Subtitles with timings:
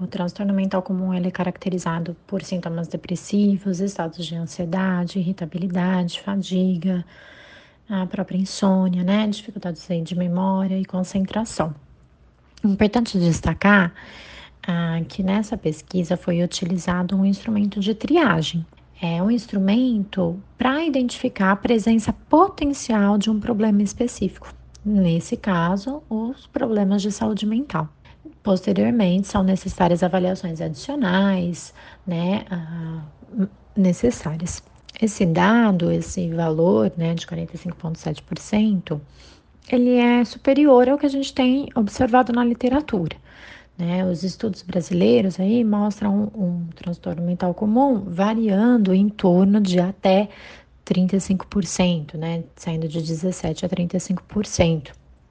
[0.00, 7.04] O transtorno mental comum ele é caracterizado por sintomas depressivos, estados de ansiedade, irritabilidade, fadiga,
[7.86, 9.26] a própria insônia, né?
[9.26, 11.74] Dificuldades de memória e concentração.
[12.64, 13.92] Importante destacar
[14.66, 18.64] ah, que nessa pesquisa foi utilizado um instrumento de triagem.
[19.02, 24.54] É um instrumento para identificar a presença potencial de um problema específico.
[24.82, 27.86] Nesse caso, os problemas de saúde mental.
[28.42, 31.74] Posteriormente, são necessárias avaliações adicionais,
[32.06, 33.02] né, ah,
[33.76, 34.62] necessárias.
[35.00, 39.00] Esse dado, esse valor, né, de 45,7%,
[39.70, 43.16] ele é superior ao que a gente tem observado na literatura.
[43.78, 44.04] Né?
[44.04, 50.28] Os estudos brasileiros aí mostram um, um transtorno mental comum variando em torno de até
[50.84, 52.44] 35%, né?
[52.56, 54.99] Saindo de 17% a 35%.